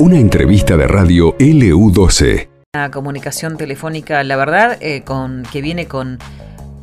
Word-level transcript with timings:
Una 0.00 0.18
entrevista 0.18 0.76
de 0.78 0.86
radio 0.88 1.36
LU12. 1.36 2.48
Una 2.74 2.90
comunicación 2.90 3.56
telefónica, 3.58 4.24
la 4.24 4.36
verdad, 4.36 4.78
eh, 4.80 5.02
con, 5.02 5.42
que 5.52 5.60
viene 5.60 5.86
con, 5.86 6.18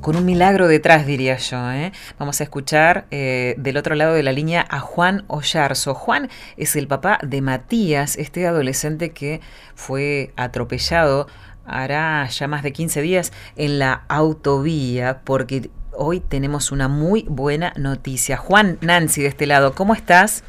con 0.02 0.16
un 0.16 0.24
milagro 0.24 0.68
detrás, 0.68 1.08
diría 1.08 1.36
yo. 1.38 1.72
¿eh? 1.72 1.92
Vamos 2.20 2.40
a 2.42 2.44
escuchar 2.44 3.08
eh, 3.10 3.56
del 3.58 3.78
otro 3.78 3.96
lado 3.96 4.14
de 4.14 4.22
la 4.22 4.32
línea 4.32 4.66
a 4.70 4.80
Juan 4.80 5.24
Ollarzo. 5.28 5.96
Juan 5.96 6.30
es 6.58 6.76
el 6.76 6.88
papá 6.88 7.20
de 7.24 7.42
Matías, 7.42 8.18
este 8.18 8.46
adolescente 8.46 9.10
que 9.10 9.42
fue 9.74 10.32
atropellado 10.36 11.28
hará 11.66 12.28
ya 12.30 12.48
más 12.48 12.64
de 12.64 12.72
15 12.72 13.02
días 13.02 13.34
en 13.56 13.80
la 13.80 14.04
autovía, 14.08 15.22
porque 15.24 15.70
hoy 15.92 16.20
tenemos 16.20 16.72
una 16.72 16.88
muy 16.88 17.26
buena 17.28 17.74
noticia. 17.76 18.38
Juan, 18.38 18.78
Nancy, 18.82 19.24
de 19.24 19.28
este 19.28 19.48
lado, 19.48 19.74
¿cómo 19.74 19.94
estás? 19.94 20.44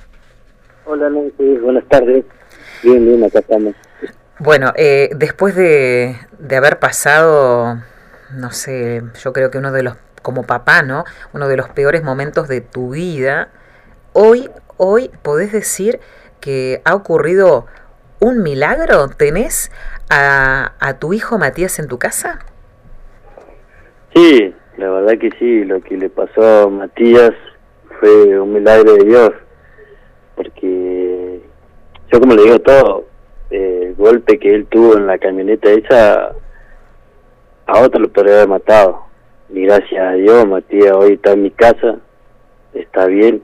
Hola 0.91 1.11
Nancy, 1.11 1.59
buenas 1.59 1.85
tardes. 1.87 2.25
Bien, 2.83 3.05
bien, 3.05 3.23
acá 3.23 3.41
estamos. 3.41 3.75
Bueno, 4.39 4.73
eh, 4.75 5.11
después 5.15 5.55
de, 5.55 6.17
de 6.39 6.57
haber 6.57 6.79
pasado, 6.79 7.77
no 8.35 8.51
sé, 8.53 9.03
yo 9.23 9.35
creo 9.35 9.51
que 9.51 9.59
uno 9.59 9.71
de 9.71 9.83
los, 9.83 9.97
como 10.23 10.45
papá, 10.45 10.81
¿no? 10.83 11.05
Uno 11.35 11.47
de 11.47 11.59
los 11.59 11.69
peores 11.69 12.03
momentos 12.03 12.49
de 12.49 12.63
tu 12.63 12.93
vida, 12.93 13.49
hoy, 14.15 14.49
hoy 14.79 15.11
podés 15.21 15.53
decir 15.53 16.01
que 16.41 16.81
ha 16.87 16.95
ocurrido 16.95 17.67
un 18.19 18.43
milagro. 18.43 19.09
¿Tenés 19.09 19.71
a, 20.09 20.73
a 20.81 20.99
tu 20.99 21.13
hijo 21.13 21.37
Matías 21.37 21.79
en 21.81 21.89
tu 21.89 21.99
casa? 21.99 22.39
Sí, 24.15 24.55
la 24.79 24.89
verdad 24.89 25.19
que 25.21 25.29
sí, 25.39 25.65
lo 25.65 25.83
que 25.83 25.99
le 25.99 26.09
pasó 26.09 26.63
a 26.63 26.71
Matías 26.71 27.33
fue 28.01 28.41
un 28.41 28.55
milagro 28.55 28.95
de 28.95 29.05
Dios, 29.05 29.33
porque 30.39 31.41
yo 32.13 32.21
como 32.21 32.35
le 32.35 32.43
digo 32.45 32.59
todo, 32.61 33.05
el 33.51 33.95
golpe 33.97 34.39
que 34.39 34.55
él 34.55 34.67
tuvo 34.67 34.97
en 34.97 35.09
la 35.09 35.19
camioneta 35.19 35.69
esa, 35.69 36.33
a 37.67 37.81
otro 37.81 38.01
lo 38.01 38.09
podría 38.09 38.37
haber 38.37 38.49
matado. 38.49 39.03
Y 39.51 39.63
gracias 39.63 40.01
a 40.01 40.13
Dios, 40.13 40.47
Matías 40.47 40.93
hoy 40.93 41.15
está 41.15 41.33
en 41.33 41.43
mi 41.43 41.51
casa, 41.51 41.97
está 42.73 43.07
bien, 43.07 43.43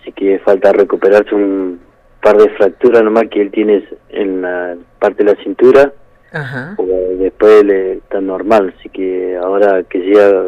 así 0.00 0.12
que 0.12 0.38
falta 0.38 0.72
recuperarse 0.72 1.34
un 1.34 1.80
par 2.22 2.38
de 2.38 2.48
fracturas 2.50 3.02
nomás 3.02 3.24
que 3.28 3.42
él 3.42 3.50
tiene 3.50 3.86
en 4.08 4.42
la 4.42 4.76
parte 4.98 5.24
de 5.24 5.34
la 5.34 5.42
cintura, 5.42 5.92
Ajá. 6.32 6.74
después 7.18 7.64
le 7.64 7.94
está 7.94 8.20
normal, 8.20 8.74
así 8.78 8.88
que 8.88 9.36
ahora 9.36 9.82
que 9.82 10.00
siga, 10.00 10.46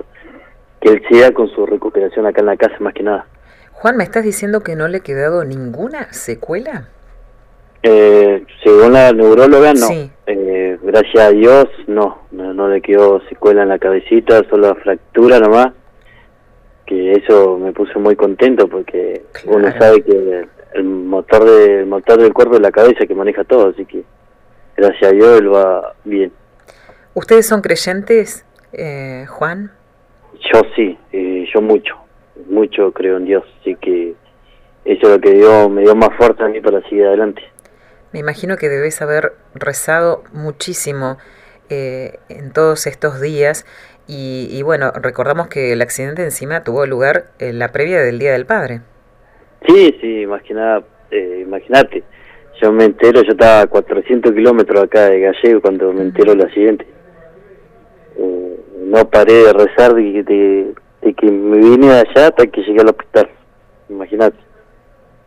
que 0.80 0.88
él 0.88 1.02
siga 1.10 1.32
con 1.32 1.48
su 1.50 1.66
recuperación 1.66 2.26
acá 2.26 2.40
en 2.40 2.46
la 2.46 2.56
casa 2.56 2.76
más 2.80 2.94
que 2.94 3.02
nada. 3.02 3.26
Juan, 3.80 3.96
¿me 3.96 4.04
estás 4.04 4.24
diciendo 4.24 4.60
que 4.60 4.76
no 4.76 4.88
le 4.88 4.98
ha 4.98 5.00
quedado 5.00 5.42
ninguna 5.44 6.12
secuela? 6.12 6.88
Eh, 7.82 8.44
según 8.62 8.92
la 8.92 9.10
neuróloga, 9.12 9.72
no. 9.72 9.86
Sí. 9.86 10.10
Eh, 10.26 10.78
gracias 10.82 11.24
a 11.24 11.30
Dios, 11.30 11.64
no, 11.86 12.18
no. 12.30 12.52
no 12.52 12.68
le 12.68 12.82
quedó 12.82 13.20
secuela 13.30 13.62
en 13.62 13.70
la 13.70 13.78
cabecita, 13.78 14.42
solo 14.50 14.74
fractura 14.76 15.38
nomás. 15.40 15.68
Que 16.84 17.12
eso 17.12 17.56
me 17.56 17.72
puso 17.72 17.98
muy 17.98 18.16
contento 18.16 18.68
porque 18.68 19.22
Claro. 19.32 19.58
uno 19.58 19.72
sabe 19.78 20.02
que 20.02 20.12
el, 20.12 20.48
el 20.74 20.84
motor 20.84 21.44
de, 21.44 21.80
el 21.80 21.86
motor 21.86 22.20
del 22.20 22.34
cuerpo 22.34 22.56
es 22.56 22.60
la 22.60 22.72
cabeza 22.72 23.06
que 23.06 23.14
maneja 23.14 23.44
todo, 23.44 23.70
así 23.70 23.86
que 23.86 24.02
gracias 24.76 25.10
a 25.10 25.14
Dios 25.14 25.38
él 25.40 25.54
va 25.54 25.94
bien. 26.04 26.32
¿Ustedes 27.14 27.46
son 27.46 27.62
creyentes, 27.62 28.44
eh, 28.72 29.24
Juan? 29.28 29.72
Yo 30.52 30.60
sí, 30.76 30.98
eh, 31.12 31.46
yo 31.54 31.60
mucho, 31.62 31.94
mucho 32.50 32.92
creo 32.92 33.16
en 33.16 33.24
Dios, 33.24 33.44
así 33.60 33.76
que 33.76 34.14
eso 34.84 35.06
es 35.06 35.08
lo 35.08 35.20
que 35.20 35.32
dio, 35.32 35.68
me 35.68 35.82
dio 35.82 35.94
más 35.94 36.10
fuerza 36.16 36.44
a 36.44 36.48
mí 36.48 36.60
para 36.60 36.82
seguir 36.82 37.06
adelante. 37.06 37.42
Me 38.12 38.18
imagino 38.18 38.56
que 38.56 38.68
debes 38.68 39.00
haber 39.02 39.32
rezado 39.54 40.24
muchísimo 40.32 41.18
eh, 41.68 42.18
en 42.28 42.52
todos 42.52 42.86
estos 42.86 43.20
días 43.20 43.64
y, 44.06 44.48
y 44.50 44.62
bueno, 44.62 44.90
recordamos 44.90 45.48
que 45.48 45.72
el 45.72 45.82
accidente 45.82 46.22
encima 46.24 46.64
tuvo 46.64 46.84
lugar 46.86 47.26
en 47.38 47.58
la 47.58 47.70
previa 47.70 48.00
del 48.00 48.18
Día 48.18 48.32
del 48.32 48.46
Padre. 48.46 48.80
Sí, 49.66 49.96
sí, 50.00 50.26
más 50.26 50.42
que 50.42 50.54
nada, 50.54 50.82
eh, 51.10 51.44
imagínate, 51.46 52.02
yo 52.60 52.72
me 52.72 52.84
entero, 52.84 53.22
yo 53.22 53.32
estaba 53.32 53.62
a 53.62 53.66
400 53.66 54.32
kilómetros 54.32 54.84
acá 54.84 55.08
de 55.08 55.20
Gallego 55.20 55.60
cuando 55.60 55.92
me 55.92 56.02
entero 56.02 56.32
el 56.32 56.42
accidente. 56.42 56.86
Eh, 58.16 58.60
no 58.84 59.08
paré 59.08 59.32
de 59.44 59.52
rezar 59.52 59.94
de, 59.94 60.22
de, 60.22 60.74
de 61.02 61.14
que 61.14 61.30
me 61.30 61.58
vine 61.58 61.86
de 61.88 61.98
allá 62.00 62.28
hasta 62.28 62.46
que 62.46 62.62
llegué 62.62 62.80
al 62.80 62.88
hospital, 62.88 63.28
imagínate. 63.88 64.36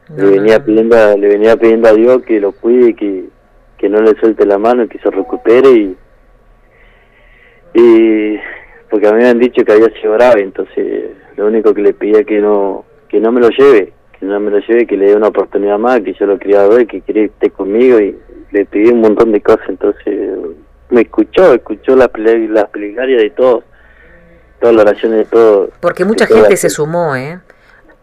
No, 0.09 0.17
le 0.17 0.23
no, 0.23 0.31
venía 0.31 0.59
no. 0.59 0.66
pidiendo 0.66 0.95
a- 0.97 1.16
le 1.17 1.28
venía 1.28 1.56
pidiendo 1.57 1.88
a 1.89 1.94
Dios 1.94 2.22
que 2.23 2.39
lo 2.39 2.51
cuide 2.51 2.94
que 2.95 3.25
que 3.78 3.89
no 3.89 4.01
le 4.01 4.16
suelte 4.19 4.45
la 4.45 4.57
mano 4.57 4.88
que 4.88 4.97
se 5.00 5.09
recupere 5.12 5.69
y 5.69 5.97
y 7.73 8.38
porque 8.89 9.07
a 9.07 9.12
mí 9.13 9.23
me 9.23 9.29
han 9.29 9.39
dicho 9.39 9.63
que 9.66 9.72
había 9.72 9.89
sido 10.00 10.13
grave 10.13 10.41
entonces 10.41 11.12
lo 11.35 11.47
único 11.47 11.73
que 11.73 11.81
le 11.81 11.94
pedía 11.94 12.23
que 12.23 12.39
no 12.39 12.85
que 13.09 13.19
no 13.19 13.31
me 13.31 13.41
lo 13.41 13.50
lleve 13.50 13.91
que 14.19 14.25
no 14.25 14.39
me 14.39 14.51
lo 14.51 14.59
lleve 14.59 14.85
que 14.85 14.97
le 14.97 15.07
dé 15.07 15.16
una 15.16 15.29
oportunidad 15.29 15.79
más 15.79 16.01
que 16.01 16.13
yo 16.13 16.25
lo 16.25 16.38
quería 16.38 16.67
ver 16.67 16.85
que 16.88 17.01
quería 17.01 17.23
que 17.23 17.33
esté 17.33 17.50
conmigo 17.50 18.00
y 18.00 18.16
le 18.51 18.66
pedí 18.66 18.89
un 18.89 19.01
montón 19.01 19.31
de 19.31 19.41
cosas 19.41 19.67
entonces 19.67 20.29
me 20.89 21.01
escuchó 21.01 21.53
escuchó 21.53 21.95
la 21.95 22.12
ple- 22.12 22.50
las 22.50 22.69
plegarias 22.69 23.22
de 23.22 23.29
todos 23.31 23.63
todas 24.63 24.75
las 24.75 24.85
oraciones 24.85 25.18
de 25.19 25.25
todos 25.25 25.69
Porque 25.81 26.06
mucha 26.06 26.25
toda 26.25 26.40
gente 26.40 26.51
la 26.51 26.57
se 26.57 26.69
sumó, 26.69 27.16
¿eh? 27.16 27.40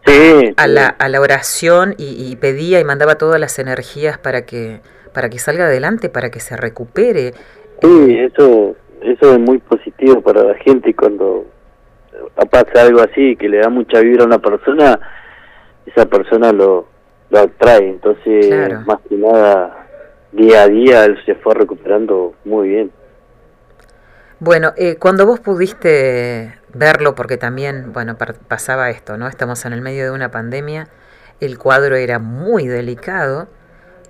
sí, 0.05 0.53
a 0.57 0.63
sí. 0.63 0.69
la, 0.69 0.87
a 0.87 1.09
la 1.09 1.19
oración 1.21 1.95
y, 1.97 2.31
y 2.31 2.35
pedía 2.35 2.79
y 2.79 2.83
mandaba 2.83 3.15
todas 3.15 3.39
las 3.39 3.57
energías 3.59 4.17
para 4.17 4.45
que, 4.45 4.79
para 5.13 5.29
que 5.29 5.39
salga 5.39 5.65
adelante, 5.65 6.09
para 6.09 6.29
que 6.29 6.39
se 6.39 6.55
recupere. 6.57 7.33
Sí, 7.81 8.17
eso, 8.19 8.75
eso 9.01 9.33
es 9.33 9.39
muy 9.39 9.57
positivo 9.57 10.21
para 10.21 10.43
la 10.43 10.55
gente 10.55 10.93
cuando 10.95 11.45
pasa 12.51 12.83
algo 12.83 13.01
así, 13.01 13.35
que 13.35 13.49
le 13.49 13.57
da 13.57 13.69
mucha 13.69 13.99
vibra 14.01 14.23
a 14.23 14.27
una 14.27 14.39
persona, 14.39 14.99
esa 15.85 16.05
persona 16.05 16.51
lo, 16.51 16.87
lo 17.29 17.39
atrae. 17.39 17.89
Entonces, 17.89 18.47
Claro. 18.47 18.81
más 18.85 18.99
que 19.09 19.15
nada, 19.15 19.87
día 20.31 20.63
a 20.63 20.67
día 20.67 21.05
él 21.05 21.17
se 21.25 21.35
fue 21.35 21.55
recuperando 21.55 22.33
muy 22.45 22.69
bien. 22.69 22.91
Bueno, 24.41 24.73
eh, 24.75 24.97
cuando 24.97 25.27
vos 25.27 25.39
pudiste 25.39 26.55
verlo, 26.73 27.13
porque 27.13 27.37
también, 27.37 27.93
bueno, 27.93 28.17
pasaba 28.47 28.89
esto, 28.89 29.15
¿no? 29.17 29.27
Estamos 29.27 29.65
en 29.65 29.73
el 29.73 29.81
medio 29.81 30.05
de 30.05 30.11
una 30.11 30.31
pandemia, 30.31 30.89
el 31.39 31.59
cuadro 31.59 31.95
era 31.95 32.17
muy 32.19 32.67
delicado 32.67 33.49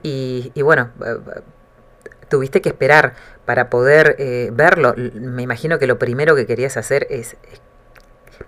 y, 0.03 0.51
y 0.55 0.61
bueno, 0.61 0.91
eh, 1.05 1.17
eh, 1.37 1.41
tuviste 2.29 2.61
que 2.61 2.69
esperar 2.69 3.15
para 3.45 3.69
poder 3.69 4.15
eh, 4.19 4.51
verlo. 4.53 4.95
Me 4.97 5.43
imagino 5.43 5.79
que 5.79 5.87
lo 5.87 5.99
primero 5.99 6.35
que 6.35 6.47
querías 6.47 6.77
hacer 6.77 7.07
es, 7.09 7.37
es 7.51 7.61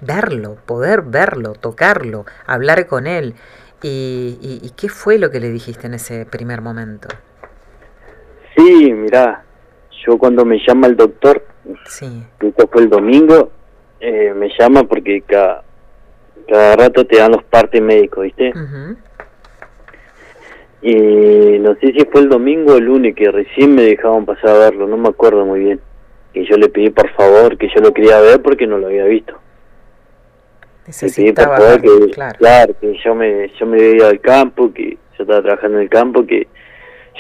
verlo, 0.02 0.58
poder 0.66 1.04
verlo, 1.04 1.54
tocarlo, 1.54 2.26
hablar 2.48 2.88
con 2.88 3.08
él. 3.08 3.36
Y, 3.84 4.40
y- 4.42 4.66
¿Y 4.66 4.72
qué 4.72 4.90
fue 4.90 5.20
lo 5.20 5.32
que 5.32 5.42
le 5.42 5.52
dijiste 5.52 5.88
en 5.88 5.96
ese 5.96 6.26
primer 6.26 6.62
momento? 6.62 7.10
Sí, 8.56 8.94
mirá, 8.94 9.44
yo 10.06 10.18
cuando 10.18 10.46
me 10.46 10.60
llama 10.66 10.88
el 10.88 10.96
doctor, 10.96 11.44
Sí, 11.88 12.24
esto 12.40 12.68
fue 12.72 12.84
el 12.84 12.90
domingo, 12.90 13.52
eh, 14.00 14.34
me 14.36 14.50
llama 14.58 14.84
porque 14.84 15.22
cada, 15.22 15.64
cada 16.48 16.76
rato 16.76 17.06
te 17.06 17.18
dan 17.18 17.32
los 17.32 17.44
partes 17.44 17.82
médicos, 17.82 18.24
¿viste? 18.24 18.50
ujú, 18.52 18.98
Y 20.82 21.60
no 21.60 21.76
sé 21.76 21.94
si 21.94 22.06
fue 22.12 22.22
el 22.22 22.30
domingo 22.30 22.74
o 22.74 22.78
el 22.78 22.86
lunes 22.86 23.16
que 23.16 23.32
recién 23.32 23.74
me 23.76 23.84
dejaban 23.84 24.26
pasar 24.26 24.50
a 24.50 24.60
verlo, 24.60 24.88
no 24.88 24.98
me 24.98 25.10
acuerdo 25.10 25.46
muy 25.46 25.62
bien. 25.62 25.80
Y 26.34 26.46
yo 26.46 26.58
le 26.58 26.68
pedí 26.70 26.90
por 26.90 27.10
favor 27.12 27.58
que 27.58 27.70
yo 27.74 27.80
lo 27.82 27.94
quería 27.94 28.20
ver 28.20 28.42
porque 28.42 28.68
no 28.68 28.78
lo 28.78 28.88
había 28.88 29.06
visto. 29.06 29.34
Le 29.34 31.10
pedí 31.10 31.32
por 31.32 31.48
necesitaba 31.48 31.58
favor 31.58 31.82
verlo, 31.82 32.06
que, 32.08 32.12
claro. 32.12 32.38
claro, 32.40 32.76
que 32.82 32.98
yo 33.04 33.16
me, 33.16 33.50
yo 33.58 33.66
me 33.66 33.80
iba 33.92 34.08
al 34.10 34.20
campo, 34.20 34.74
que 34.74 34.98
yo 35.18 35.24
estaba 35.24 35.42
trabajando 35.42 35.78
en 35.78 35.84
el 35.84 35.90
campo, 35.90 36.26
que 36.26 36.48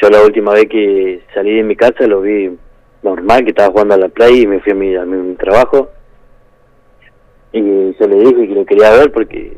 yo 0.02 0.10
la 0.10 0.22
última 0.24 0.54
vez 0.54 0.68
que 0.68 1.22
salí 1.34 1.56
de 1.56 1.64
mi 1.64 1.76
casa 1.78 2.06
lo 2.08 2.22
vi 2.22 2.58
normal, 3.04 3.44
que 3.44 3.50
estaba 3.50 3.72
jugando 3.72 3.94
a 3.94 3.98
la 3.98 4.10
playa 4.10 4.36
y 4.36 4.48
me 4.48 4.60
fui 4.60 4.72
a 4.72 4.76
mi, 4.76 4.96
a 4.96 5.06
mi 5.06 5.36
trabajo. 5.36 5.90
Y 7.52 7.62
yo 7.94 8.08
le 8.08 8.16
dije 8.16 8.48
que 8.48 8.56
lo 8.56 8.66
quería 8.66 8.92
ver 8.92 9.12
porque 9.12 9.58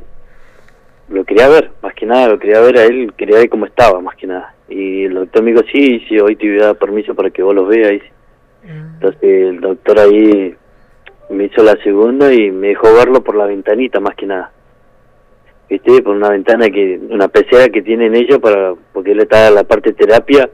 lo 1.10 1.24
quería 1.24 1.48
ver, 1.48 1.72
más 1.82 1.94
que 1.94 2.06
nada, 2.06 2.30
lo 2.30 2.40
quería 2.40 2.60
ver 2.62 2.78
a 2.78 2.84
él, 2.84 3.14
quería 3.16 3.38
ver 3.38 3.50
cómo 3.50 3.66
estaba, 3.66 4.02
más 4.02 4.16
que 4.16 4.28
nada. 4.28 4.54
Y 4.68 5.06
el 5.06 5.14
doctor 5.14 5.44
me 5.44 5.52
dijo, 5.52 5.64
sí, 5.72 6.04
sí, 6.08 6.20
hoy 6.20 6.36
te 6.36 6.50
voy 6.50 6.60
a 6.62 6.68
dar 6.68 6.78
permiso 6.78 7.14
para 7.14 7.30
que 7.30 7.44
vos 7.44 7.54
los 7.54 7.68
veas. 7.68 8.02
Mm. 8.64 8.96
Entonces 8.96 9.22
el 9.22 9.62
doctor 9.62 10.00
ahí 10.00 10.56
me 11.30 11.46
hizo 11.46 11.64
la 11.64 11.76
segunda 11.84 12.34
y 12.34 12.52
me 12.52 12.70
dejó 12.70 12.94
verlo 12.94 13.24
por 13.24 13.36
la 13.36 13.46
ventanita, 13.46 14.00
más 14.00 14.16
que 14.16 14.26
nada. 14.26 14.52
¿Viste? 15.70 16.02
Por 16.02 16.16
una 16.16 16.30
ventana 16.30 16.70
que, 16.70 17.00
una 17.10 17.28
pecera 17.28 17.70
que 17.70 17.82
tienen 17.82 18.16
ellos 18.16 18.40
para, 18.40 18.74
porque 18.94 19.12
él 19.12 19.20
estaba 19.20 19.48
en 19.48 19.56
la 19.56 19.64
parte 19.64 19.92
de 19.92 19.96
terapia 19.96 20.50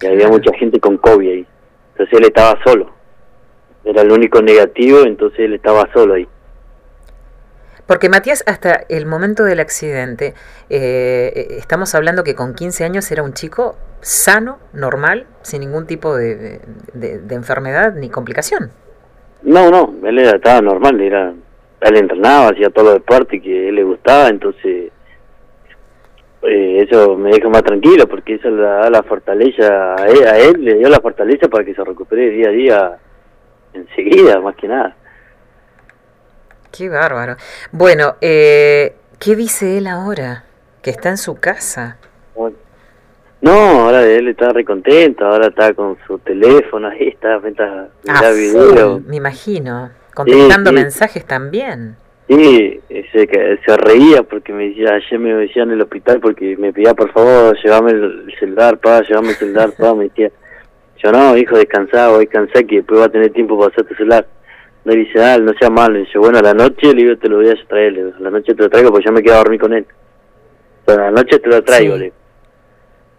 y 0.00 0.06
había 0.06 0.28
mucha 0.28 0.52
gente 0.54 0.80
con 0.80 0.96
COVID 0.98 1.28
ahí. 1.28 1.46
Entonces 1.94 2.18
él 2.18 2.24
estaba 2.24 2.58
solo. 2.64 2.90
Era 3.84 4.02
el 4.02 4.10
único 4.10 4.42
negativo, 4.42 5.04
entonces 5.04 5.40
él 5.40 5.54
estaba 5.54 5.88
solo 5.92 6.14
ahí. 6.14 6.26
Porque 7.86 8.08
Matías, 8.08 8.42
hasta 8.46 8.84
el 8.88 9.06
momento 9.06 9.44
del 9.44 9.60
accidente, 9.60 10.34
eh, 10.70 11.48
estamos 11.58 11.94
hablando 11.94 12.24
que 12.24 12.34
con 12.34 12.54
15 12.54 12.84
años 12.84 13.10
era 13.12 13.22
un 13.22 13.34
chico 13.34 13.76
sano, 14.00 14.58
normal, 14.72 15.26
sin 15.42 15.60
ningún 15.60 15.86
tipo 15.86 16.16
de, 16.16 16.60
de, 16.94 17.34
enfermedad 17.34 17.94
ni 17.94 18.08
complicación. 18.08 18.70
No, 19.42 19.70
no, 19.70 19.94
él 20.06 20.18
era, 20.18 20.36
estaba 20.36 20.62
normal, 20.62 21.00
era, 21.00 21.34
él 21.80 21.96
entrenaba, 21.96 22.48
hacía 22.48 22.70
todo 22.70 22.86
los 22.86 22.94
deporte 22.94 23.40
que 23.40 23.68
él 23.68 23.74
le 23.76 23.84
gustaba, 23.84 24.28
entonces 24.28 24.90
eh, 26.46 26.86
eso 26.86 27.16
me 27.16 27.30
deja 27.30 27.48
más 27.48 27.62
tranquilo 27.62 28.06
porque 28.06 28.34
eso 28.34 28.50
le 28.50 28.62
da 28.62 28.90
la 28.90 29.02
fortaleza 29.02 29.94
a 29.96 30.38
él, 30.38 30.64
le 30.64 30.74
dio 30.74 30.88
la 30.88 31.00
fortaleza 31.00 31.48
para 31.48 31.64
que 31.64 31.74
se 31.74 31.84
recupere 31.84 32.30
día 32.30 32.48
a 32.48 32.52
día 32.52 32.98
enseguida, 33.72 34.40
más 34.40 34.54
que 34.56 34.68
nada. 34.68 34.96
Qué 36.76 36.88
bárbaro. 36.88 37.36
Bueno, 37.72 38.16
eh, 38.20 38.94
¿qué 39.18 39.36
dice 39.36 39.78
él 39.78 39.86
ahora? 39.86 40.44
Que 40.82 40.90
está 40.90 41.08
en 41.10 41.18
su 41.18 41.36
casa. 41.36 41.98
No, 43.40 43.52
ahora 43.52 44.02
él 44.06 44.28
está 44.28 44.48
recontento, 44.50 45.26
ahora 45.26 45.48
está 45.48 45.74
con 45.74 45.98
su 46.06 46.18
teléfono, 46.18 46.88
ahí 46.88 47.08
está, 47.08 47.38
mientras 47.40 47.88
ah, 48.08 48.30
video. 48.30 49.00
me 49.00 49.16
imagino, 49.16 49.90
contestando 50.14 50.72
mensajes 50.72 51.26
también. 51.26 51.96
Sí, 52.28 52.80
se, 53.12 53.26
se 53.26 53.76
reía 53.76 54.22
porque 54.22 54.52
me 54.52 54.68
decía, 54.68 54.94
ayer 54.94 55.18
me 55.18 55.34
decía 55.34 55.62
en 55.64 55.72
el 55.72 55.82
hospital 55.82 56.20
porque 56.20 56.56
me 56.56 56.72
pedía 56.72 56.94
por 56.94 57.12
favor, 57.12 57.56
llévame 57.62 57.90
el 57.90 58.34
celular, 58.38 58.78
pa, 58.78 59.02
llévame 59.02 59.30
el 59.30 59.34
celular, 59.34 59.72
pa, 59.78 59.94
me 59.94 60.04
decía, 60.04 60.30
yo 61.04 61.12
no, 61.12 61.36
hijo, 61.36 61.58
descansá, 61.58 62.08
voy 62.08 62.26
cansar 62.26 62.64
que 62.64 62.76
después 62.76 63.00
va 63.00 63.04
a 63.04 63.10
tener 63.10 63.30
tiempo 63.30 63.58
para 63.58 63.70
hacer 63.70 63.84
tu 63.84 63.94
celular. 63.94 64.26
Me 64.84 64.96
dice, 64.96 65.22
ah, 65.22 65.38
no 65.38 65.52
sea 65.58 65.68
malo, 65.68 65.98
dice, 65.98 66.18
bueno, 66.18 66.38
a 66.38 66.42
la 66.42 66.54
noche 66.54 66.94
le 66.94 67.02
digo, 67.02 67.16
te 67.16 67.28
lo 67.28 67.36
voy 67.36 67.48
a 67.48 67.54
traer, 67.68 67.92
le 67.92 68.04
digo, 68.04 68.16
a 68.16 68.22
la 68.22 68.30
noche 68.30 68.54
te 68.54 68.62
lo 68.62 68.70
traigo 68.70 68.90
porque 68.90 69.04
ya 69.04 69.12
me 69.12 69.22
quedo 69.22 69.34
a 69.34 69.38
dormir 69.38 69.60
con 69.60 69.74
él. 69.74 69.86
Pero 70.86 71.02
a 71.02 71.04
la 71.06 71.10
noche 71.10 71.38
te 71.38 71.48
lo 71.48 71.62
traigo, 71.62 71.96
le 71.96 72.12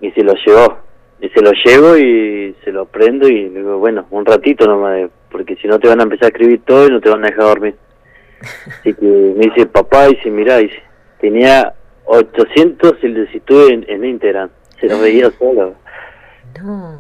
Y 0.02 0.12
se 0.12 0.24
lo 0.24 0.34
llevó, 0.34 0.80
y 1.22 1.30
se 1.30 1.42
lo 1.42 1.52
llevo 1.52 1.98
y 1.98 2.56
se 2.64 2.72
lo 2.72 2.86
prendo 2.86 3.28
y 3.28 3.50
le 3.50 3.60
digo, 3.60 3.78
bueno, 3.78 4.08
un 4.10 4.26
ratito 4.26 4.66
nomás, 4.66 5.10
porque 5.32 5.56
si 5.58 5.68
no 5.68 5.80
te 5.80 5.88
van 5.88 6.00
a 6.00 6.04
empezar 6.04 6.26
a 6.26 6.30
escribir 6.30 6.62
todo 6.66 6.88
y 6.88 6.92
no 6.92 7.02
te 7.02 7.10
van 7.10 7.24
a 7.24 7.28
dejar 7.28 7.46
dormir. 7.46 7.76
Así 8.42 8.94
que 8.94 9.06
me 9.06 9.46
dice, 9.46 9.66
papá, 9.66 10.08
dice, 10.08 10.30
mirá, 10.30 10.58
dice, 10.58 10.82
tenía 11.20 11.74
800 12.06 13.00
solicitudes 13.00 13.72
en, 13.72 13.86
en 13.88 14.06
Instagram, 14.06 14.50
se 14.80 14.88
lo 14.88 15.00
veía 15.00 15.32
solo. 15.32 15.76
No. 16.62 17.00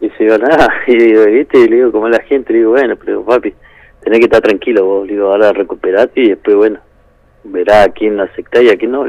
Y 0.00 0.10
se 0.10 0.24
digo, 0.24 0.38
nada, 0.38 0.68
y 0.86 0.96
digo, 0.96 1.24
¿viste? 1.26 1.58
Y 1.58 1.68
le 1.68 1.76
digo, 1.76 1.92
como 1.92 2.08
la 2.08 2.20
gente, 2.22 2.52
le 2.52 2.60
digo, 2.60 2.72
bueno, 2.72 2.96
pero 2.96 3.24
papi, 3.24 3.54
tenés 4.02 4.18
que 4.18 4.24
estar 4.26 4.42
tranquilo 4.42 4.84
vos, 4.84 5.06
le 5.06 5.14
digo, 5.14 5.28
ahora 5.30 5.52
recuperate 5.52 6.20
y 6.20 6.28
después, 6.30 6.56
bueno, 6.56 6.80
verá 7.44 7.84
a 7.84 7.88
quién 7.88 8.16
la 8.16 8.24
acepta 8.24 8.60
y 8.62 8.68
a 8.68 8.76
quién 8.76 8.92
no. 8.92 9.06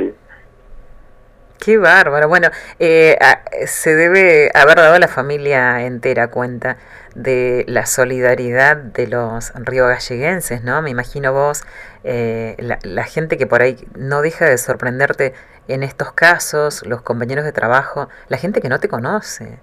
Qué 1.65 1.79
bárbaro. 1.79 2.29
Bueno, 2.29 2.49
eh, 2.77 3.17
se 3.65 3.95
debe 3.95 4.51
haber 4.53 4.75
dado 4.75 4.93
a 4.93 4.99
la 4.99 5.07
familia 5.07 5.83
entera 5.83 6.27
cuenta 6.27 6.77
de 7.15 7.65
la 7.67 7.87
solidaridad 7.87 8.77
de 8.77 9.07
los 9.07 9.51
río 9.55 9.87
galleguenses, 9.87 10.63
¿no? 10.63 10.83
Me 10.83 10.91
imagino 10.91 11.33
vos, 11.33 11.63
eh, 12.03 12.55
la, 12.83 13.03
gente 13.05 13.39
que 13.39 13.47
por 13.47 13.63
ahí 13.63 13.77
no 13.97 14.21
deja 14.21 14.45
de 14.45 14.59
sorprenderte 14.59 15.33
en 15.67 15.81
estos 15.81 16.11
casos, 16.11 16.85
los 16.85 17.01
compañeros 17.01 17.43
de 17.43 17.51
trabajo, 17.51 18.09
la 18.29 18.37
gente 18.37 18.61
que 18.61 18.69
no 18.69 18.79
te 18.79 18.87
conoce 18.87 19.57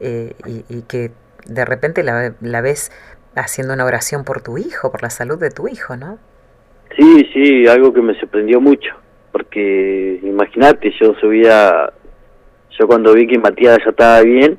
eh, 0.00 0.34
y, 0.44 0.82
que 0.82 1.12
de 1.46 1.64
repente 1.64 2.02
la, 2.02 2.34
la 2.42 2.60
ves 2.60 2.92
haciendo 3.36 3.72
una 3.72 3.86
oración 3.86 4.24
por 4.24 4.42
tu 4.42 4.58
hijo, 4.58 4.92
por 4.92 5.02
la 5.02 5.08
salud 5.08 5.38
de 5.38 5.50
tu 5.50 5.66
hijo, 5.66 5.96
¿no? 5.96 6.18
Sí, 6.94 7.26
sí, 7.32 7.66
algo 7.66 7.94
que 7.94 8.02
me 8.02 8.14
sorprendió 8.20 8.60
mucho, 8.60 8.94
porque 9.32 10.20
imagínate, 10.22 10.92
yo 11.00 11.14
subía, 11.14 11.92
yo 12.78 12.86
cuando 12.86 13.14
vi 13.14 13.26
que 13.26 13.38
Matías 13.38 13.78
ya 13.84 13.90
estaba 13.90 14.22
bien, 14.22 14.58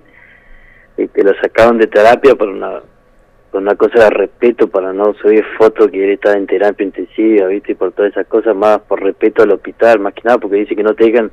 y 0.98 1.07
que 1.07 1.24
lo 1.24 1.33
sacaron 1.42 1.77
de 1.77 1.88
terapia 1.88 2.36
por 2.36 2.50
una 2.50 2.81
por 3.51 3.62
una 3.62 3.75
cosa 3.75 4.04
de 4.04 4.10
respeto 4.12 4.68
para 4.68 4.94
no 4.94 5.13
subir 5.16 5.44
fotos 5.57 5.89
que 5.89 6.04
él 6.04 6.12
estaba 6.12 6.36
en 6.36 6.45
terapia 6.45 6.86
intensiva, 6.86 7.48
¿viste? 7.48 7.71
Y 7.71 7.75
por 7.75 7.92
todas 7.94 8.12
esas 8.12 8.27
cosas, 8.27 8.56
más 8.56 8.80
por 8.80 9.01
respeto 9.01 9.42
al 9.42 9.51
hospital, 9.51 10.00
más 10.00 10.13
que 10.13 10.21
nada, 10.24 10.38
porque 10.38 10.57
dice 10.57 10.75
que 10.75 10.83
no 10.83 10.94
te 10.94 11.06
dejan, 11.06 11.31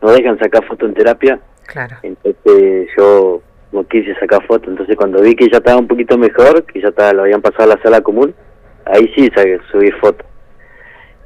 no 0.00 0.10
dejan 0.10 0.38
sacar 0.40 0.64
fotos 0.66 0.88
en 0.88 0.94
terapia. 0.94 1.38
Claro. 1.66 1.96
Entonces 2.02 2.88
yo 2.98 3.42
no 3.70 3.84
quise 3.84 4.14
sacar 4.16 4.44
fotos, 4.46 4.68
entonces 4.68 4.96
cuando 4.96 5.22
vi 5.22 5.34
que 5.34 5.48
ya 5.48 5.58
estaba 5.58 5.78
un 5.78 5.86
poquito 5.86 6.18
mejor, 6.18 6.64
que 6.64 6.80
ya 6.80 6.88
estaba, 6.88 7.12
lo 7.12 7.22
habían 7.22 7.40
pasado 7.40 7.70
a 7.70 7.76
la 7.76 7.82
sala 7.82 8.00
común, 8.00 8.34
ahí 8.84 9.12
sí 9.14 9.30
subí 9.70 9.90
fotos. 9.92 10.26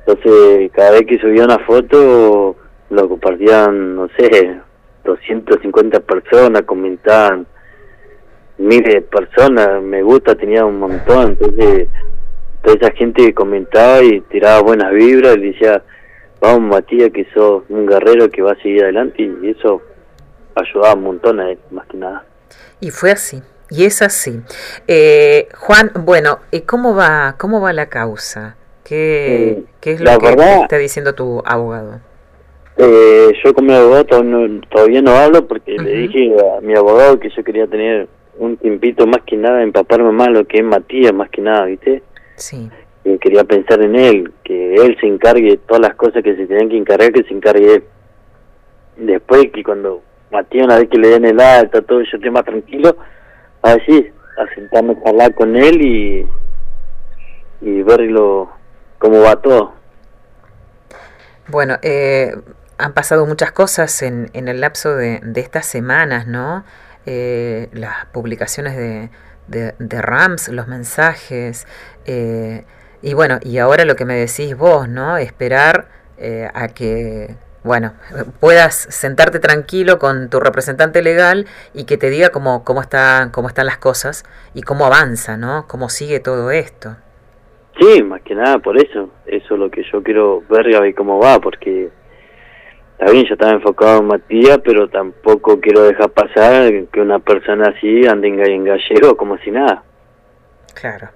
Entonces 0.06 0.70
cada 0.72 0.92
vez 0.92 1.02
que 1.06 1.18
subía 1.18 1.44
una 1.44 1.58
foto, 1.60 2.56
lo 2.90 3.08
compartían, 3.08 3.96
no 3.96 4.08
sé, 4.16 4.60
250 5.04 6.00
personas, 6.00 6.62
comentaban 6.62 7.46
miles 8.58 8.94
de 8.94 9.02
personas, 9.02 9.82
me 9.82 10.02
gusta, 10.02 10.34
tenía 10.34 10.64
un 10.64 10.78
montón, 10.78 11.36
entonces 11.40 11.88
toda 12.62 12.76
esa 12.76 12.92
gente 12.92 13.34
comentaba 13.34 14.02
y 14.02 14.20
tiraba 14.22 14.62
buenas 14.62 14.92
vibras 14.92 15.36
y 15.36 15.52
decía, 15.52 15.82
vamos 16.40 16.62
Matías, 16.62 17.10
que 17.12 17.26
sos 17.34 17.64
un 17.68 17.86
guerrero 17.86 18.30
que 18.30 18.42
va 18.42 18.52
a 18.52 18.62
seguir 18.62 18.84
adelante 18.84 19.22
y 19.22 19.50
eso 19.50 19.82
ayudaba 20.54 20.94
un 20.94 21.02
montón 21.02 21.40
a 21.40 21.50
él, 21.50 21.58
más 21.70 21.86
que 21.86 21.96
nada. 21.96 22.24
Y 22.80 22.90
fue 22.90 23.10
así, 23.10 23.42
y 23.70 23.84
es 23.84 24.02
así. 24.02 24.40
Eh, 24.86 25.48
Juan, 25.56 25.90
bueno, 26.00 26.38
¿y 26.50 26.60
cómo 26.62 26.94
va, 26.94 27.34
cómo 27.38 27.60
va 27.60 27.72
la 27.72 27.86
causa? 27.86 28.56
¿Qué, 28.86 29.48
eh, 29.48 29.62
qué 29.80 29.92
es 29.92 30.00
lo 30.00 30.16
que 30.18 30.28
está 30.62 30.78
diciendo 30.78 31.12
tu 31.12 31.42
abogado? 31.44 32.00
Eh, 32.76 33.32
yo 33.42 33.52
con 33.52 33.66
mi 33.66 33.74
abogado 33.74 34.04
todavía 34.70 35.02
no, 35.02 35.10
hablo 35.12 35.48
porque 35.48 35.72
le 35.72 35.90
dije 35.90 36.36
a 36.56 36.60
mi 36.60 36.74
abogado 36.74 37.18
que 37.18 37.30
yo 37.30 37.42
quería 37.42 37.66
tener 37.66 38.06
un 38.38 38.56
tiempito 38.58 39.06
más 39.06 39.22
que 39.22 39.36
nada 39.36 39.62
empaparme 39.62 40.12
más 40.12 40.28
lo 40.28 40.46
que 40.46 40.58
es 40.58 40.64
Matías, 40.64 41.12
más 41.12 41.30
que 41.30 41.40
nada, 41.40 41.64
¿viste? 41.64 42.02
Sí. 42.36 42.70
Y 43.02 43.18
quería 43.18 43.42
pensar 43.42 43.82
en 43.82 43.96
él, 43.96 44.32
que 44.44 44.74
él 44.74 44.96
se 45.00 45.08
encargue 45.08 45.50
de 45.50 45.56
todas 45.56 45.80
las 45.80 45.94
cosas 45.96 46.22
que 46.22 46.36
se 46.36 46.46
tenían 46.46 46.68
que 46.68 46.76
encargar, 46.76 47.12
que 47.12 47.24
se 47.24 47.34
encargue 47.34 47.74
él. 47.74 47.84
Después 48.98 49.50
que 49.52 49.64
cuando 49.64 50.02
Matías, 50.30 50.66
una 50.66 50.78
vez 50.78 50.88
que 50.88 50.98
le 50.98 51.08
den 51.08 51.24
el 51.24 51.40
alta, 51.40 51.82
todo, 51.82 52.02
yo 52.02 52.16
esté 52.16 52.30
más 52.30 52.44
tranquilo, 52.44 52.96
así, 53.62 54.06
a 54.38 54.54
sentarme 54.54 54.96
a 55.04 55.08
hablar 55.08 55.34
con 55.34 55.56
él 55.56 55.82
y, 55.82 56.26
y 57.62 57.82
verlo 57.82 58.55
cómo 58.98 59.20
va 59.20 59.36
todo. 59.36 59.74
Bueno, 61.48 61.78
eh, 61.82 62.34
han 62.78 62.92
pasado 62.92 63.26
muchas 63.26 63.52
cosas 63.52 64.02
en, 64.02 64.30
en 64.32 64.48
el 64.48 64.60
lapso 64.60 64.94
de, 64.94 65.20
estas 65.36 65.66
semanas, 65.66 66.26
¿no? 66.26 66.64
Eh, 67.06 67.68
las 67.72 68.06
publicaciones 68.06 68.76
de, 68.76 69.10
de, 69.46 70.02
Rams, 70.02 70.48
los 70.48 70.66
mensajes, 70.66 71.66
eh, 72.04 72.64
y 73.02 73.14
bueno, 73.14 73.38
y 73.42 73.58
ahora 73.58 73.84
lo 73.84 73.96
que 73.96 74.04
me 74.04 74.16
decís 74.16 74.56
vos, 74.56 74.88
¿no? 74.88 75.16
Esperar 75.16 75.88
eh, 76.18 76.50
a 76.52 76.68
que, 76.68 77.36
bueno, 77.62 77.94
puedas 78.40 78.74
sentarte 78.74 79.38
tranquilo 79.38 79.98
con 79.98 80.28
tu 80.28 80.40
representante 80.40 81.02
legal 81.02 81.46
y 81.74 81.84
que 81.84 81.96
te 81.96 82.10
diga 82.10 82.30
cómo, 82.30 82.64
cómo, 82.64 82.82
está, 82.82 83.28
cómo 83.32 83.48
están 83.48 83.66
las 83.66 83.78
cosas 83.78 84.24
y 84.54 84.62
cómo 84.62 84.86
avanza, 84.86 85.36
¿no? 85.36 85.66
Cómo 85.68 85.88
sigue 85.88 86.20
todo 86.20 86.50
esto. 86.50 86.96
Sí, 87.78 88.02
más 88.02 88.22
que 88.22 88.34
nada 88.34 88.58
por 88.58 88.76
eso. 88.76 89.10
Eso 89.26 89.54
es 89.54 89.60
lo 89.60 89.70
que 89.70 89.82
yo 89.92 90.02
quiero 90.02 90.42
ver 90.48 90.66
y 90.86 90.94
cómo 90.94 91.18
va, 91.18 91.38
porque 91.40 91.90
está 92.98 93.12
bien, 93.12 93.26
yo 93.26 93.34
estaba 93.34 93.52
enfocado 93.52 94.00
en 94.00 94.06
Matías, 94.06 94.58
pero 94.64 94.88
tampoco 94.88 95.60
quiero 95.60 95.82
dejar 95.82 96.10
pasar 96.10 96.72
que 96.90 97.00
una 97.00 97.18
persona 97.18 97.68
así 97.68 98.06
ande 98.06 98.28
en 98.28 98.64
gallego 98.64 99.16
como 99.16 99.36
si 99.38 99.50
nada. 99.50 99.82
Claro, 100.74 101.08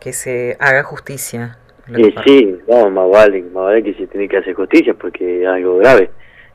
que 0.00 0.12
se 0.12 0.56
haga 0.58 0.82
justicia. 0.82 1.58
Sí, 1.94 2.14
sí, 2.24 2.58
no, 2.66 2.90
más 2.90 3.08
vale, 3.08 3.42
más 3.42 3.64
vale 3.64 3.82
que 3.84 3.94
se 3.94 4.08
tiene 4.08 4.28
que 4.28 4.38
hacer 4.38 4.54
justicia 4.54 4.94
porque 4.94 5.42
es 5.42 5.48
algo 5.48 5.76
grave. 5.78 6.10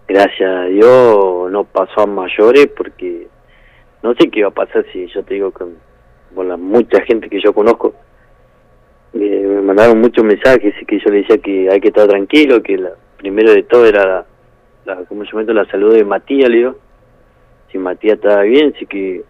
Gracias 0.07 0.49
a 0.49 0.63
Dios 0.65 1.49
no 1.49 1.63
pasó 1.63 2.01
a 2.01 2.05
mayores 2.05 2.67
porque 2.75 3.27
no 4.03 4.13
sé 4.15 4.29
qué 4.29 4.43
va 4.43 4.49
a 4.49 4.51
pasar 4.53 4.85
si 4.91 5.07
yo 5.07 5.23
te 5.23 5.35
digo 5.35 5.51
con, 5.51 5.77
con 6.35 6.49
la 6.49 6.57
mucha 6.57 7.01
gente 7.03 7.29
que 7.29 7.39
yo 7.41 7.53
conozco. 7.53 7.93
Me 9.13 9.61
mandaron 9.61 9.99
muchos 9.99 10.23
mensajes 10.23 10.73
y 10.81 10.85
que 10.85 10.99
yo 10.99 11.11
le 11.11 11.17
decía 11.17 11.37
que 11.37 11.69
hay 11.69 11.79
que 11.81 11.89
estar 11.89 12.07
tranquilo, 12.07 12.63
que 12.63 12.77
la, 12.77 12.91
primero 13.17 13.51
de 13.51 13.63
todo 13.63 13.85
era 13.85 14.25
la, 14.85 14.95
como 15.07 15.23
yo 15.23 15.37
meto 15.37 15.53
la 15.53 15.65
salud 15.65 15.93
de 15.93 16.03
Matías, 16.03 16.49
le 16.49 16.57
digo, 16.57 16.75
si 17.71 17.77
Matías 17.77 18.15
está 18.15 18.41
bien, 18.41 18.73
sí 18.79 18.85
que, 18.85 19.23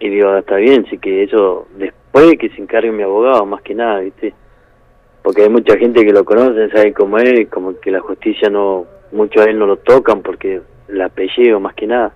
y 0.00 0.08
digo, 0.08 0.36
está 0.36 0.56
bien, 0.56 0.86
sí 0.90 0.98
que 0.98 1.22
eso 1.22 1.66
después 1.76 2.36
que 2.38 2.50
se 2.50 2.60
encargue 2.60 2.92
mi 2.92 3.02
abogado, 3.02 3.46
más 3.46 3.62
que 3.62 3.74
nada, 3.74 4.00
¿viste? 4.00 4.34
Porque 5.22 5.42
hay 5.42 5.48
mucha 5.48 5.76
gente 5.76 6.04
que 6.04 6.12
lo 6.12 6.24
conoce, 6.24 6.70
sabe 6.70 6.92
cómo 6.92 7.18
es, 7.18 7.48
como 7.48 7.78
que 7.78 7.90
la 7.90 8.00
justicia 8.00 8.50
no, 8.50 8.86
muchos 9.12 9.46
a 9.46 9.50
él 9.50 9.58
no 9.58 9.66
lo 9.66 9.76
tocan 9.76 10.22
porque 10.22 10.60
la 10.88 11.06
apellido, 11.06 11.60
más 11.60 11.74
que 11.74 11.86
nada. 11.86 12.12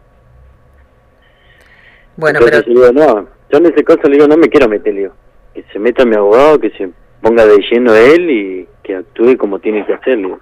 Bueno, 2.17 2.41
pero... 2.43 2.63
Digo, 2.63 2.93
no, 2.93 3.29
yo 3.51 3.59
en 3.59 3.67
ese 3.67 3.85
caso 3.85 4.09
le 4.09 4.17
digo, 4.17 4.27
no 4.27 4.37
me 4.37 4.49
quiero 4.49 4.69
meter, 4.69 4.93
le 4.93 5.01
digo, 5.03 5.15
que 5.57 5.65
se 5.73 5.79
meta 5.79 6.05
mi 6.05 6.15
abogado, 6.15 6.61
que 6.61 6.69
se 6.71 6.91
ponga 7.23 7.47
de 7.47 7.57
lleno 7.71 7.95
él 7.95 8.31
y 8.31 8.69
que 8.83 8.97
actúe 8.97 9.39
como 9.39 9.59
tiene 9.59 9.87
que 9.87 9.95
hacerlo. 9.95 10.39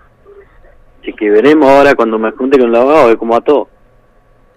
Así 1.00 1.12
que 1.12 1.30
veremos 1.30 1.68
ahora 1.68 1.94
cuando 1.94 2.18
me 2.18 2.32
junte 2.32 2.58
con 2.58 2.68
el 2.68 2.74
abogado, 2.74 3.10
de 3.10 3.16
cómo 3.16 3.36
a 3.36 3.40
todo. 3.40 3.68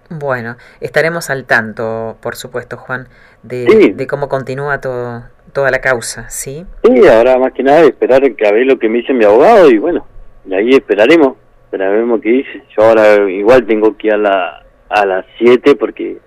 Bueno, 0.10 0.56
estaremos 0.82 1.30
al 1.30 1.46
tanto, 1.46 2.18
por 2.22 2.36
supuesto, 2.36 2.78
Juan, 2.78 3.08
de, 3.44 3.94
de 3.96 4.08
cómo 4.08 4.30
continúa 4.30 4.82
todo, 4.82 5.26
toda 5.54 5.70
la 5.70 5.80
causa, 5.80 6.28
¿sí? 6.32 6.66
Sí, 6.84 7.08
ahora 7.08 7.38
más 7.38 7.54
que 7.54 7.62
nada 7.62 7.82
esperar 7.82 8.34
que 8.34 8.48
a 8.48 8.52
ver 8.52 8.66
lo 8.66 8.80
que 8.80 8.90
me 8.90 9.00
dice 9.00 9.14
mi 9.14 9.26
abogado 9.26 9.70
y 9.70 9.78
bueno, 9.78 10.08
de 10.46 10.56
ahí 10.56 10.70
esperaremos, 10.72 11.36
esperaremos 11.66 12.20
qué 12.22 12.30
dice. 12.30 12.64
Yo 12.76 12.84
ahora 12.84 13.30
igual 13.30 13.68
tengo 13.68 13.96
que 13.96 14.08
ir 14.08 14.14
a, 14.14 14.18
la, 14.18 14.66
a 14.90 15.06
las 15.06 15.26
7 15.38 15.76
porque 15.76 16.18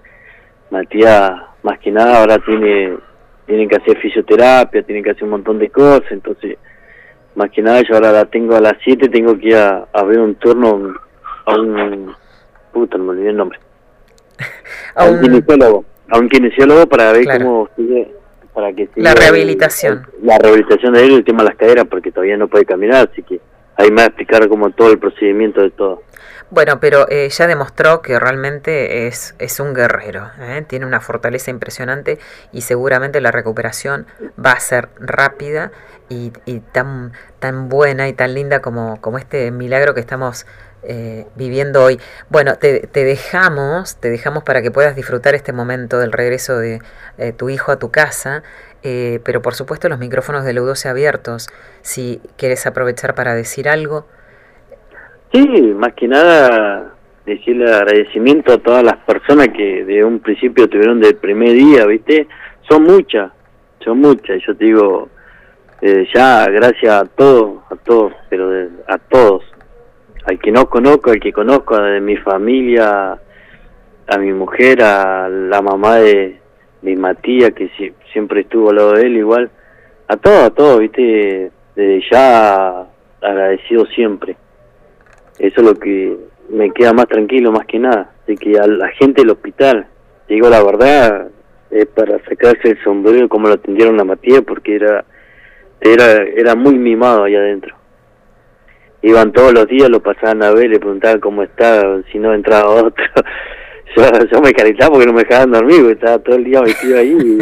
Matías 0.71 1.33
más 1.65 1.81
que 1.81 1.91
nada 1.91 2.21
ahora 2.21 2.39
tiene 2.39 3.10
tienen 3.51 3.69
que 3.69 3.77
hacer 3.79 3.99
fisioterapia, 3.99 4.85
tienen 4.85 5.03
que 5.03 5.11
hacer 5.11 5.25
un 5.25 5.31
montón 5.31 5.59
de 5.59 5.71
cosas, 5.71 6.05
entonces 6.13 6.57
más 7.35 7.51
que 7.51 7.61
nada 7.61 7.83
yo 7.83 7.97
ahora 7.97 8.13
la 8.13 8.25
tengo 8.27 8.55
a 8.55 8.61
las 8.61 8.75
7, 8.85 9.09
tengo 9.09 9.37
que 9.37 9.49
ir 9.49 9.57
a, 9.57 10.05
ver 10.05 10.21
un 10.21 10.37
turno 10.37 10.95
a 11.47 11.57
un... 11.57 12.15
puta, 12.73 12.97
no 12.97 13.05
me 13.05 13.11
olvidé 13.11 13.31
el 13.31 13.37
nombre. 13.37 13.59
a, 14.95 15.05
un, 15.05 15.21
kinesiólogo, 15.21 15.85
a 16.11 16.19
un 16.19 16.29
kinesiólogo 16.29 16.87
para 16.87 17.11
ver 17.11 17.25
cómo 17.39 17.69
sigue, 17.75 18.15
para 18.55 18.73
que 18.73 18.89
La 18.95 19.15
rehabilitación. 19.15 20.07
la 20.23 20.39
rehabilitación 20.39 20.93
de 20.93 21.05
él, 21.07 21.15
el 21.15 21.25
tema 21.25 21.43
de 21.43 21.49
las 21.49 21.57
caderas, 21.57 21.87
porque 21.91 22.13
todavía 22.13 22.37
no 22.37 22.47
puede 22.47 22.65
caminar, 22.65 23.09
así 23.11 23.25
que 23.25 23.41
ahí 23.77 23.91
me 23.91 24.05
explicar 24.05 24.49
como 24.49 24.71
todo 24.71 24.93
el 24.93 24.99
procedimiento 24.99 25.63
de 25.63 25.71
todo. 25.71 26.03
Bueno, 26.51 26.81
pero 26.81 27.07
eh, 27.09 27.29
ya 27.29 27.47
demostró 27.47 28.03
que 28.03 28.19
realmente 28.19 29.07
es, 29.07 29.37
es 29.39 29.61
un 29.61 29.73
guerrero, 29.73 30.31
¿eh? 30.41 30.65
tiene 30.67 30.85
una 30.85 31.01
fortaleza 31.01 31.53
impresionante 31.53 32.19
y 32.51 32.63
seguramente 32.63 33.21
la 33.21 33.31
recuperación 33.31 34.07
va 34.45 34.53
a 34.53 34.61
ser 34.61 34.89
rápida 34.99 35.71
y, 36.09 36.33
y 36.47 36.59
tan, 36.59 37.13
tan 37.39 37.69
buena 37.69 38.09
y 38.09 38.15
tan 38.15 38.35
linda 38.35 38.61
como, 38.61 39.01
como 39.01 39.19
este 39.19 39.53
milagro 39.53 39.95
que 39.95 40.01
estamos 40.01 40.45
eh, 40.83 41.27
viviendo 41.37 41.85
hoy. 41.85 42.01
Bueno, 42.31 42.57
te, 42.57 42.81
te, 42.81 43.05
dejamos, 43.05 43.97
te 43.97 44.11
dejamos 44.11 44.43
para 44.43 44.61
que 44.61 44.73
puedas 44.73 44.97
disfrutar 44.97 45.37
este 45.37 45.53
momento 45.53 46.01
del 46.01 46.11
regreso 46.11 46.59
de 46.59 46.81
tu 47.37 47.49
hijo 47.49 47.71
a 47.71 47.79
tu 47.79 47.93
casa, 47.93 48.43
pero 48.83 49.43
por 49.43 49.55
supuesto 49.55 49.89
los 49.89 49.99
micrófonos 49.99 50.45
de 50.45 50.53
Leudoce 50.53 50.89
abiertos, 50.89 51.49
si 51.83 52.21
quieres 52.37 52.67
aprovechar 52.67 53.15
para 53.15 53.35
decir 53.35 53.69
algo. 53.69 54.07
Sí, 55.33 55.47
más 55.77 55.93
que 55.95 56.09
nada 56.09 56.95
decirle 57.25 57.73
agradecimiento 57.73 58.53
a 58.53 58.59
todas 58.59 58.83
las 58.83 58.97
personas 58.99 59.49
que 59.49 59.85
de 59.85 60.05
un 60.05 60.21
principio 60.21 60.69
tuvieron 60.69 61.01
del 61.01 61.17
primer 61.17 61.53
día, 61.53 61.87
¿viste? 61.87 62.27
Son 62.69 62.83
muchas, 62.83 63.31
son 63.85 63.99
muchas, 63.99 64.43
yo 64.47 64.57
te 64.57 64.65
digo, 64.65 65.09
eh, 65.81 66.07
ya 66.13 66.47
gracias 66.47 66.93
a 66.93 67.05
todos, 67.05 67.63
a 67.71 67.77
todos, 67.77 68.13
pero 68.29 68.51
a 68.89 68.99
todos, 68.99 69.45
al 70.25 70.39
que 70.39 70.51
no 70.51 70.69
conozco, 70.69 71.11
al 71.11 71.21
que 71.21 71.33
conozco, 71.33 71.81
de 71.81 72.01
mi 72.01 72.17
familia, 72.17 73.19
a 74.07 74.19
mi 74.19 74.33
mujer, 74.33 74.83
a 74.83 75.29
la 75.29 75.63
mamá 75.63 75.97
de, 75.97 76.41
mi 76.83 76.97
Matías, 76.97 77.53
que 77.53 77.71
siempre 78.13 78.43
estuvo 78.43 78.71
al 78.71 78.77
lado 78.77 78.93
de 78.93 79.03
él 79.03 79.17
igual, 79.17 79.51
a 80.09 80.17
todos, 80.17 80.45
a 80.45 80.51
todos, 80.51 80.81
¿viste? 80.81 81.51
Desde 81.77 82.03
ya 82.11 82.87
agradecido 83.21 83.87
siempre. 83.87 84.37
Eso 85.39 85.61
es 85.61 85.67
lo 85.67 85.75
que 85.75 86.17
me 86.49 86.71
queda 86.73 86.93
más 86.93 87.07
tranquilo, 87.07 87.53
más 87.53 87.67
que 87.67 87.79
nada. 87.79 88.11
De 88.27 88.37
que 88.37 88.59
a 88.59 88.67
la 88.67 88.89
gente 88.89 89.23
del 89.23 89.31
hospital, 89.31 89.87
digo 90.29 90.49
la 90.49 90.63
verdad, 90.63 91.29
es 91.71 91.87
para 91.87 92.19
sacarse 92.25 92.71
el 92.71 92.83
sombrero 92.83 93.29
como 93.29 93.49
lo 93.49 93.55
atendieron 93.55 94.01
a 94.01 94.05
Matías, 94.05 94.43
porque 94.47 94.77
era, 94.77 95.05
era, 95.81 96.23
era 96.23 96.55
muy 96.55 96.77
mimado 96.77 97.25
allá 97.25 97.39
adentro. 97.39 97.77
Iban 99.03 99.33
todos 99.33 99.55
los 99.55 99.67
días, 99.67 99.89
lo 99.89 100.01
pasaban 100.01 100.43
a 100.43 100.51
ver, 100.51 100.71
le 100.71 100.79
preguntaban 100.79 101.21
cómo 101.21 101.43
estaba, 101.43 102.03
si 102.13 102.19
no 102.19 102.35
entraba 102.35 102.69
otro. 102.85 103.05
Yo, 103.97 104.03
yo 104.31 104.41
me 104.41 104.53
calentaba 104.53 104.93
porque 104.93 105.07
no 105.07 105.13
me 105.13 105.23
dejaban 105.23 105.51
dormir, 105.51 105.81
porque 105.81 105.93
estaba 105.93 106.19
todo 106.19 106.37
el 106.37 106.45
día 106.45 106.63
metido 106.63 106.99
ahí. 106.99 107.13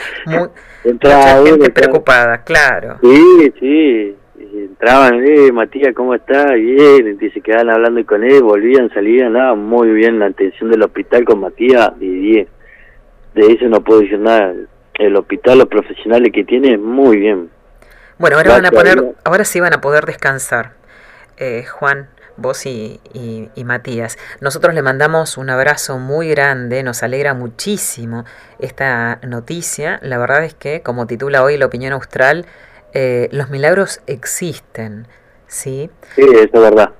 Muy, 0.26 0.48
entraba 0.84 1.40
mucha 1.40 1.50
gente 1.50 1.70
preocupada, 1.70 2.44
claro. 2.44 2.98
Sí, 3.02 3.52
sí 3.58 4.16
entraban, 4.56 5.24
eh, 5.24 5.52
Matías, 5.52 5.94
¿cómo 5.94 6.14
está? 6.14 6.52
Bien, 6.52 7.18
y 7.20 7.30
se 7.30 7.40
quedaban 7.40 7.70
hablando 7.70 8.04
con 8.06 8.24
él, 8.24 8.42
volvían, 8.42 8.92
salían, 8.92 9.32
nada, 9.32 9.54
muy 9.54 9.90
bien 9.90 10.18
la 10.18 10.26
atención 10.26 10.70
del 10.70 10.82
hospital 10.82 11.24
con 11.24 11.40
Matías, 11.40 11.92
y 12.00 12.08
bien. 12.08 12.48
De 13.34 13.52
eso 13.52 13.66
no 13.66 13.82
puedo 13.82 14.00
decir 14.00 14.18
nada. 14.18 14.54
El 14.94 15.16
hospital, 15.16 15.58
los 15.58 15.68
profesionales 15.68 16.32
que 16.32 16.44
tiene, 16.44 16.78
muy 16.78 17.18
bien. 17.18 17.50
Bueno, 18.18 18.38
ahora 18.38 18.52
van 18.52 18.66
a 18.66 18.70
poner, 18.70 19.14
ahora 19.24 19.44
sí 19.44 19.60
van 19.60 19.74
a 19.74 19.80
poder 19.80 20.06
descansar, 20.06 20.72
eh, 21.36 21.64
Juan, 21.64 22.08
vos 22.36 22.66
y, 22.66 23.00
y, 23.12 23.64
Matías. 23.64 24.18
Nosotros 24.40 24.74
le 24.74 24.82
mandamos 24.82 25.36
un 25.38 25.50
abrazo 25.50 25.98
muy 25.98 26.28
grande, 26.28 26.82
nos 26.82 27.02
alegra 27.02 27.34
muchísimo 27.34 28.24
esta 28.58 29.18
noticia. 29.26 29.98
La 30.02 30.18
verdad 30.18 30.44
es 30.44 30.54
que, 30.54 30.82
como 30.82 31.06
titula 31.06 31.42
hoy 31.42 31.56
la 31.56 31.66
opinión 31.66 31.92
austral, 31.92 32.46
eh, 32.92 33.28
los 33.32 33.50
milagros 33.50 34.00
existen, 34.06 35.06
¿sí? 35.46 35.90
Sí, 36.14 36.22
eso 36.22 36.50
es 36.52 36.60
verdad. 36.60 36.92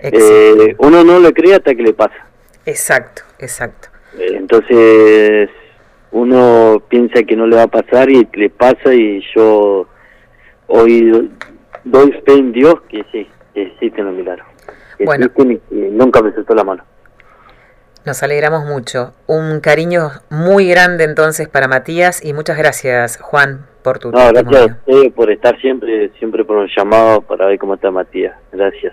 Eh, 0.00 0.74
uno 0.78 1.04
no 1.04 1.20
le 1.20 1.32
cree 1.32 1.54
hasta 1.54 1.74
que 1.74 1.82
le 1.82 1.92
pasa. 1.92 2.26
Exacto, 2.64 3.22
exacto. 3.38 3.88
Eh, 4.18 4.34
entonces 4.34 5.50
uno 6.10 6.82
piensa 6.88 7.22
que 7.22 7.36
no 7.36 7.46
le 7.46 7.56
va 7.56 7.62
a 7.62 7.68
pasar 7.68 8.10
y 8.10 8.28
le 8.34 8.50
pasa 8.50 8.92
y 8.92 9.22
yo 9.34 9.86
hoy 10.66 11.30
doy 11.86 12.12
fe 12.26 12.32
en 12.34 12.52
Dios 12.52 12.74
que 12.88 13.04
sí, 13.12 13.26
que 13.54 13.62
existen 13.62 14.04
los 14.04 14.14
milagros. 14.14 14.46
bueno. 15.04 15.28
nunca 15.70 16.20
me 16.22 16.32
soltó 16.32 16.54
la 16.54 16.64
mano. 16.64 16.84
Nos 18.04 18.22
alegramos 18.22 18.64
mucho. 18.64 19.14
Un 19.26 19.60
cariño 19.60 20.10
muy 20.30 20.68
grande 20.68 21.04
entonces 21.04 21.48
para 21.48 21.66
Matías 21.66 22.24
y 22.24 22.32
muchas 22.34 22.56
gracias 22.58 23.18
Juan 23.20 23.66
por 23.82 23.98
tu 23.98 24.12
no, 24.12 24.32
Gracias 24.32 24.62
a 24.62 24.64
usted 24.66 25.12
por 25.12 25.30
estar 25.30 25.60
siempre, 25.60 26.10
siempre 26.18 26.44
por 26.44 26.56
un 26.56 26.68
llamado 26.76 27.22
para 27.22 27.46
ver 27.46 27.58
cómo 27.58 27.74
está 27.74 27.90
Matías. 27.90 28.36
Gracias. 28.52 28.92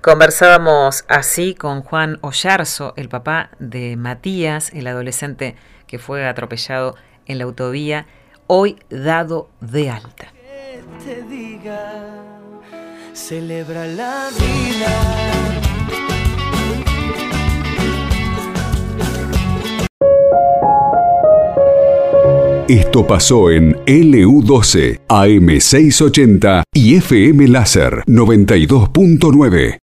Conversábamos 0.00 1.04
así 1.08 1.54
con 1.54 1.82
Juan 1.82 2.18
Ollarzo, 2.22 2.92
el 2.96 3.08
papá 3.08 3.50
de 3.60 3.96
Matías, 3.96 4.72
el 4.74 4.88
adolescente 4.88 5.54
que 5.86 6.00
fue 6.00 6.26
atropellado 6.26 6.96
en 7.26 7.38
la 7.38 7.44
autovía, 7.44 8.06
hoy 8.48 8.78
dado 8.90 9.48
de 9.60 9.90
alta. 9.90 10.32
Te 11.04 11.22
diga, 11.22 11.80
celebra 13.12 13.86
la 13.86 14.28
vida. 14.38 15.42
Esto 22.68 23.06
pasó 23.06 23.50
en 23.50 23.74
LU12, 23.84 25.00
AM680 25.08 26.62
y 26.72 26.94
FM 26.94 27.48
Láser 27.48 28.04
92.9. 28.06 29.78